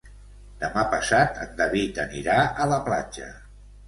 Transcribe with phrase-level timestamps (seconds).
[0.61, 3.29] Demà passat en David anirà a la platja.